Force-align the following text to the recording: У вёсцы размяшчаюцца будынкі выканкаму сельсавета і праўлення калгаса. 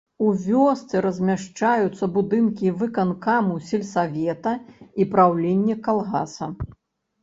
У 0.27 0.29
вёсцы 0.45 0.95
размяшчаюцца 1.05 2.09
будынкі 2.17 2.73
выканкаму 2.81 3.61
сельсавета 3.71 4.59
і 4.99 5.11
праўлення 5.17 5.83
калгаса. 5.89 6.55